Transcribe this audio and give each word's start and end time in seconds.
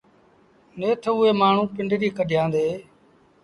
نيٺ 0.79 1.01
اُئي 1.11 1.29
مآڻهوٚٚݩ 1.39 1.71
پنڊريٚ 1.75 2.15
ڪڍيآݩدي 2.17 2.67